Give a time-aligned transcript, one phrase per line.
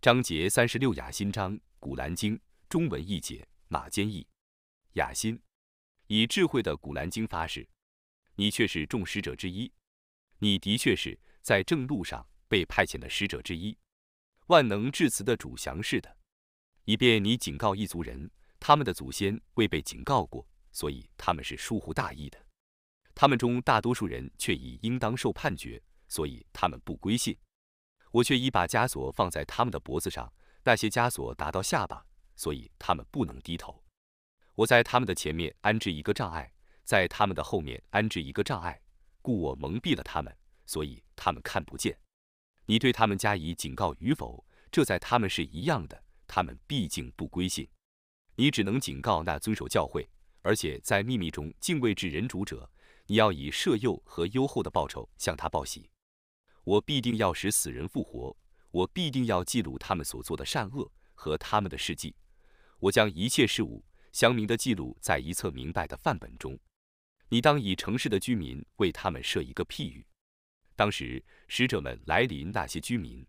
[0.00, 2.34] 章节三十六雅心章《古兰经》
[2.70, 4.26] 中文译解马坚译。
[4.94, 5.38] 雅心，
[6.06, 7.68] 以智慧的《古兰经》发誓，
[8.34, 9.70] 你却是众使者之一，
[10.38, 13.76] 你的确是在正路上被派遣的使者之一。
[14.46, 16.16] 万能至慈的主降世的，
[16.86, 22.42] 以便你警告一族人，他们的祖先未被警告过，所以他们是疏忽大意的。
[23.14, 25.78] 他们中大多数人却已应当受判决，
[26.08, 27.36] 所以他们不归信。
[28.10, 30.32] 我却已把枷锁放在他们的脖子上，
[30.64, 32.04] 那些枷锁达到下巴，
[32.36, 33.82] 所以他们不能低头。
[34.54, 36.52] 我在他们的前面安置一个障碍，
[36.84, 38.80] 在他们的后面安置一个障碍，
[39.22, 41.98] 故我蒙蔽了他们，所以他们看不见。
[42.66, 46.02] 你对他们加以警告与否，这在他们是一样的。
[46.26, 47.68] 他们毕竟不归信。
[48.36, 50.06] 你只能警告那遵守教诲，
[50.42, 52.70] 而且在秘密中敬畏至人主者。
[53.06, 55.90] 你要以赦宥和优厚的报酬向他报喜。
[56.64, 58.36] 我必定要使死人复活。
[58.72, 62.14] 我必定要记录他们所做的善恶和他们的事迹。
[62.78, 66.56] 我将一切事物详明的记录在一册明白的范本中。
[67.28, 70.06] 你当以城市的居民为他们设一个譬喻。
[70.76, 73.26] 当时使者们来临那些居民。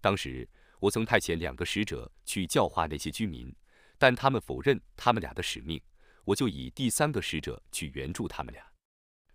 [0.00, 0.48] 当时
[0.80, 3.54] 我曾派遣两个使者去教化那些居民，
[3.96, 5.80] 但他们否认他们俩的使命。
[6.24, 8.66] 我就以第三个使者去援助他们俩。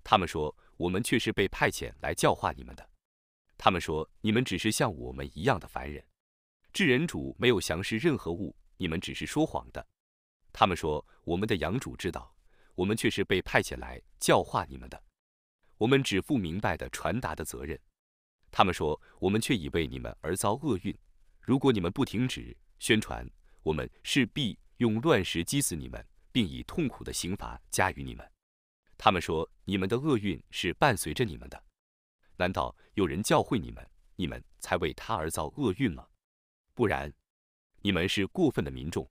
[0.03, 2.88] 他们说我们却是被派遣来教化你们的。
[3.61, 6.01] 他们说你们只是像我们一样的凡人。
[6.71, 9.85] 智人主没有详示任何物，你们只是说谎的。
[10.53, 12.33] 他们说我们的养主知道，
[12.73, 15.03] 我们却是被派遣来教化你们的。
[15.77, 17.77] 我们只负明白的传达的责任。
[18.49, 20.97] 他们说：“我们却已为你们而遭厄运。
[21.41, 23.29] 如果你们不停止宣传，
[23.61, 28.25] 我们势必用乱石击死你们，并以痛苦的刑罚加于你们。”
[28.97, 31.61] 他们说：“你们的厄运是伴随着你们的。
[32.39, 36.07] 难道有人教会你们，你们才为他而遭厄运吗？
[36.73, 37.13] 不然，
[37.81, 39.05] 你们是过分的民众。”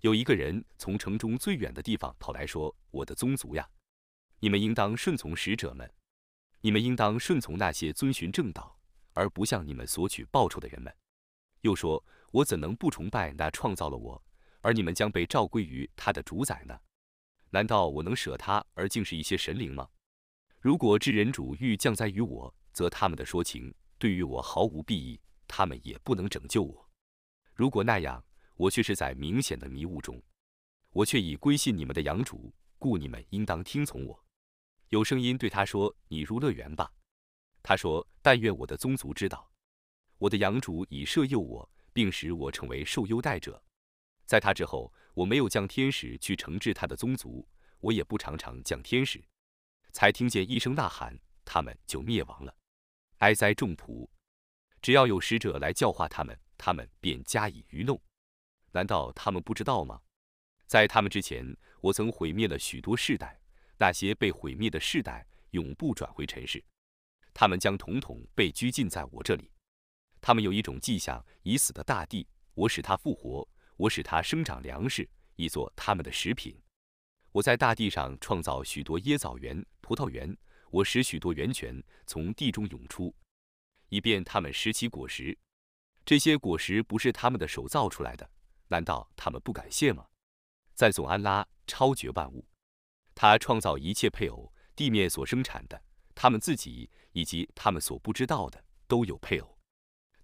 [0.00, 3.68] 有一个人从城中最远的地方跑来说：“我的宗族呀！”
[4.40, 5.90] 你们应当顺从使者们，
[6.62, 8.78] 你们应当顺从那些遵循正道
[9.12, 10.94] 而不向你们索取报酬的人们。
[11.60, 12.02] 又说
[12.32, 14.24] ：“我怎能不崇拜那创造了我，
[14.62, 16.80] 而你们将被召归于他的主宰呢？
[17.50, 19.90] 难道我能舍他而敬是一些神灵吗？
[20.64, 26.90] 如果至人主欲降灾于我，则他们的说情对于我毫无裨益，他们也不能拯救我。
[27.52, 28.24] 如果那样，
[28.56, 30.18] 我却是在明显的迷雾中，
[30.92, 34.24] 我却已归信你们的养主，故你们应当听从我。”
[34.88, 36.90] 有声音对他说：“你入乐园吧。”
[37.62, 39.52] 他说：“但愿我的宗族知道，
[40.16, 43.62] 我的养主已赦宥我，并使我成为受优待者。
[44.24, 47.46] 在他之后，我没有降天使去惩治他的宗族，
[47.80, 49.22] 我也不常常降天使。
[49.94, 52.54] 才听见一声呐喊，他们就灭亡了。
[53.18, 54.06] 哀哉众仆！
[54.82, 57.98] 只要有使者来教化他们，他们便加以愚弄。
[58.72, 60.02] 难道他们不知道吗？
[60.66, 63.40] 在他们之前，我曾毁灭了许多世代。”
[63.76, 66.64] 那些被毁灭的世代永不转回尘世，
[67.34, 69.50] 他们将统统被拘禁在我这里。
[70.20, 73.46] 他们有一种迹象：已死的大地，我使它复活；
[73.76, 76.56] 我使它生长粮食，以作他们的食品。
[77.32, 80.34] 我在大地上创造许多椰枣园、葡萄园，
[80.70, 83.14] 我使许多源泉从地中涌出，
[83.90, 85.38] 以便他们拾起果实。
[86.06, 88.28] 这些果实不是他们的手造出来的，
[88.68, 90.06] 难道他们不感谢吗？
[90.74, 92.48] 赞颂安拉，超绝万物。
[93.14, 95.84] 他创造一切配偶，地面所生产的，
[96.14, 99.58] 他们自己以及他们所不知道的都有配偶。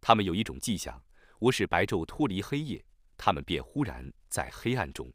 [0.00, 1.04] 他们有一种迹象：
[1.38, 2.82] 我使白昼脱离黑夜，
[3.18, 5.12] 他们便忽然在黑暗中。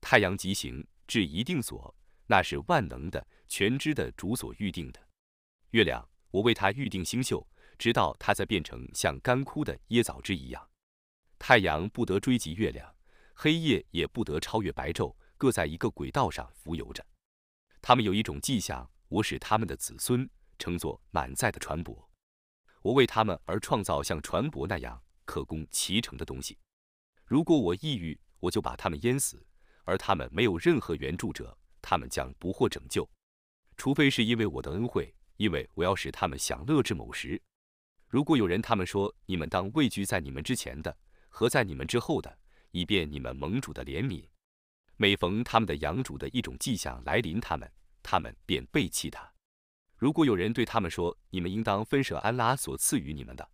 [0.00, 1.94] 太阳疾行至一定所，
[2.26, 5.00] 那是万能的、全知的主所预定的。
[5.70, 7.46] 月亮，我为他预定星宿，
[7.78, 10.68] 直到它再变成像干枯的椰枣汁一样。
[11.38, 12.94] 太阳不得追及月亮，
[13.34, 15.14] 黑夜也不得超越白昼。
[15.36, 17.06] 各在一个轨道上浮游着，
[17.80, 20.28] 他们有一种迹象：我使他们的子孙
[20.58, 21.96] 乘坐满载的船舶，
[22.82, 26.58] 我为他们而创造像船舶那样可供骑乘的东西。
[27.24, 29.46] 如果我抑郁，我就把他们淹死，
[29.84, 33.08] 而他们没有任何援助者，他们将不获拯救，
[33.78, 37.40] 除非是因为我的恩惠，因为我要使他们享乐至某时。
[38.08, 40.94] 如果有人他们说：你们当畏惧在你们之前的
[41.28, 42.38] 和在你们之后的，
[42.72, 44.26] 以便你们盟主的怜悯。
[44.96, 47.70] 每逢他们的养主的一种迹象来临，他们，
[48.02, 49.32] 他们便背弃他。
[49.96, 53.48] 如果有人对他们说：“你们应当分舍安拉所赐予你们的。”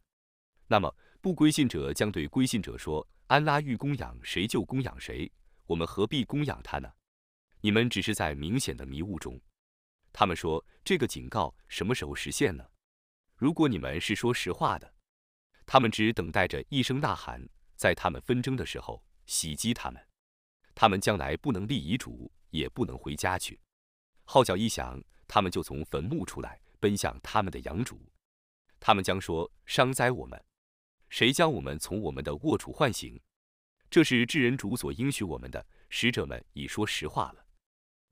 [0.69, 5.31] 那么不归信者将对归信者说：“安拉欲供养谁就供养谁，
[5.67, 6.91] 我们何必供养他呢？”
[7.61, 9.38] 你们只是在明显的迷雾中。
[10.14, 12.64] 他们说：“这个警告什么时候实现呢？”
[13.37, 14.94] 如果你们是说实话的，
[15.66, 20.00] 他们只等待着一声呐喊，在他们纷争的时候袭击他们。
[20.72, 23.61] 他们将来不能立遗嘱，也不能回家去。
[24.22, 28.00] 号角一响，他们就从坟墓出来，奔向他们的养主。
[28.78, 30.40] 他们将说：“伤哉我们！
[31.08, 33.20] 谁将我们从我们的卧处唤醒？”
[33.90, 35.66] 这是智人主所应许我们的。
[35.88, 37.46] 使者们已说实话了，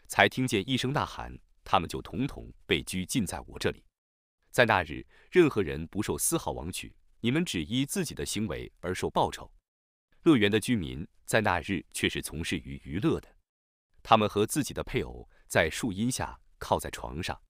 [0.06, 3.85] 才听见一声呐喊，他们就统统被拘禁在我这里。
[4.50, 9.50] 在那日，任何人不受丝毫枉取，你们只依自己的行为而受报酬。
[10.25, 13.37] 乐园的居民在那日却是从事于娱乐的，
[14.03, 17.41] 他们和自己的配偶在树荫下靠在床上，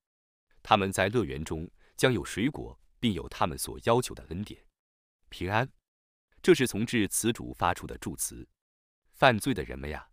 [0.61, 4.65] 他们在乐园中将有水果，并有他们所要求的恩典、
[5.29, 5.69] 平安。
[6.41, 8.47] 这是从至此主发出的祝词。
[9.13, 10.09] 犯罪的人们呀！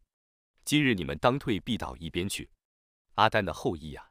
[0.64, 2.50] 今日你们当退避到一边去，
[3.15, 4.11] 阿丹的后裔呀！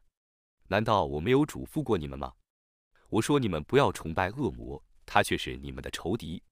[0.68, 2.34] 难道我没有嘱咐过你们吗？
[3.08, 6.42] 我说你们不要崇拜恶魔，他却是你们的仇敌。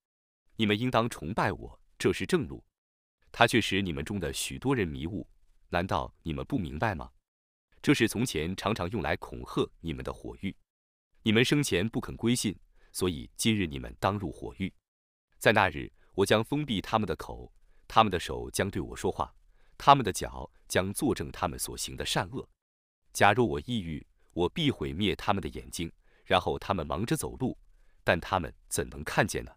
[0.57, 2.65] 你们应当崇拜我，这是正路。
[3.31, 5.29] 他却使你们中的许多人迷雾，
[5.69, 7.13] 难道你们不明白吗？
[7.81, 10.57] 这是从前常常用来恐吓你们的火狱。
[11.23, 12.59] 你们生前不肯归信，
[12.91, 14.73] 所以今日你们当入火狱。
[15.39, 17.53] 在那日，我将封闭他们的口，
[17.87, 19.33] 他们的手将对我说话。
[19.79, 22.47] 他们的脚将作证他们所行的善恶。
[23.15, 25.91] 假若我抑郁，我必毁灭他们的眼睛，
[26.25, 27.57] 然后他们忙着走路，
[28.05, 29.53] 但他们怎能看见呢？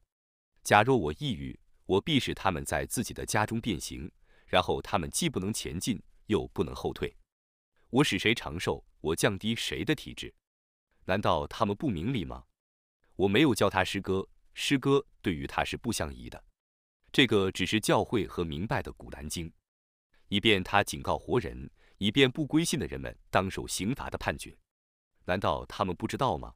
[0.63, 4.09] 假若我抑郁，我必使他们在自己的家中变形，
[4.45, 7.13] 然后他们既不能前进，又不能后退。
[7.89, 10.33] 我使谁长寿，我降低谁的体质？
[11.05, 12.45] 难道他们不明理吗？
[13.15, 16.41] 我没有教他诗歌，诗歌对于他是不相宜的。
[17.11, 19.51] 这个只是教会和明白的古兰经。
[20.31, 24.57] 以便他警告活人，以便不归信的人们当受刑罚的判决。
[25.25, 26.53] 难道他们不知道吗？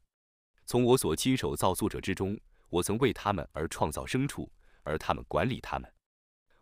[0.65, 2.39] 从我所亲手造作者之中，
[2.69, 4.49] 我曾为他们而创造牲畜，
[4.83, 5.93] 而他们管理他们。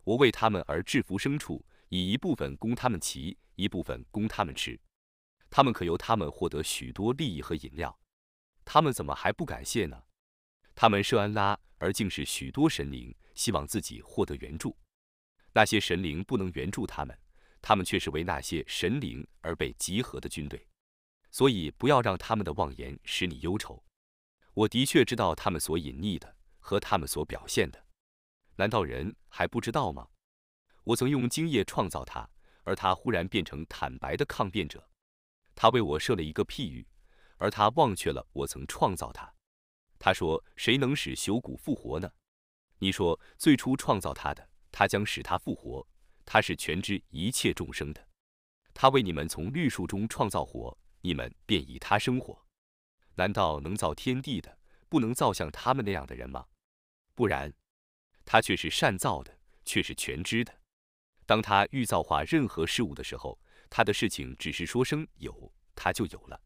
[0.03, 4.79] 我为他们而制服牲畜，以一部分供他们骑，一部分供他们吃。
[5.51, 7.95] 他们可由他们获得许多利益和饮料。
[8.65, 10.01] 他们怎么还不感谢呢？
[10.73, 14.75] 他们设安拉而竟是许多神灵，希望自己获得援助。
[15.53, 17.17] 那些神灵不能援助他们，
[17.61, 20.67] 他们却是为那些神灵而被集合的军队，
[21.31, 23.83] 所以不要让他们的妄言使你忧愁。
[24.53, 27.85] 我的确知道他们所隐匿的和他们所表现的，
[28.55, 30.07] 难道人还不知道吗？
[30.83, 32.29] 我曾用精液创造他，
[32.63, 34.89] 而他忽然变成坦白的抗辩者。
[35.55, 36.85] 他为我设了一个譬喻，
[37.37, 39.33] 而他忘却了我曾创造他。
[39.97, 42.11] 他说：“谁能使朽骨复活呢？”
[42.79, 45.87] 你说：“最初创造他的。”他将使他复活，
[46.25, 48.05] 他是全知一切众生的。
[48.73, 52.43] 他为你们从绿树中创造火，你们便以他生火。
[53.13, 54.57] 难道能造天地的，
[54.89, 56.47] 不能造像他们那样的人吗？
[57.13, 57.53] 不然，
[58.25, 60.51] 他却是善造的，却是全知的。
[61.27, 63.39] 当他欲造化任何事物的时候，
[63.69, 66.41] 他的事情只是说声有，他就有了。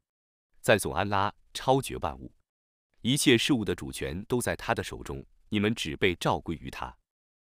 [0.61, 2.33] 赞颂安拉，超绝万物，
[3.01, 6.93] 一切事物的主权都在他的手中，你们只被召归于他。